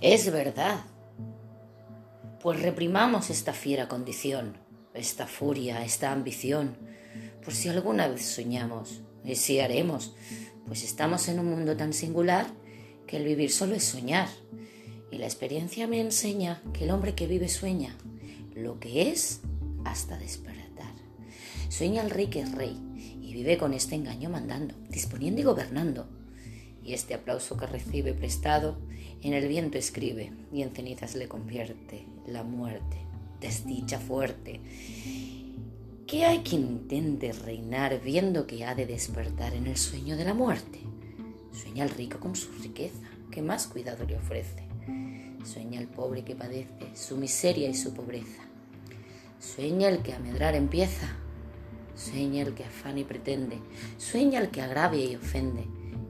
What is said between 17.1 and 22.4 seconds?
que vive sueña lo que es hasta despertar. Sueña el rey que